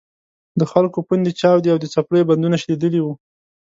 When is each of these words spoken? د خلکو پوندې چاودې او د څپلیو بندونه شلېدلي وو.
د 0.59 0.61
خلکو 0.71 0.99
پوندې 1.07 1.31
چاودې 1.39 1.69
او 1.73 1.79
د 1.81 1.85
څپلیو 1.93 2.27
بندونه 2.29 2.55
شلېدلي 2.63 3.01
وو. 3.01 3.13